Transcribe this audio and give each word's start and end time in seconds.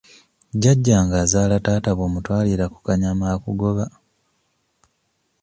Jjajjange 0.53 1.15
azaala 1.23 1.57
taata 1.65 1.91
bw'otamutwalira 1.95 2.65
ku 2.73 2.79
kanyama 2.85 3.25
akugoba. 3.35 3.85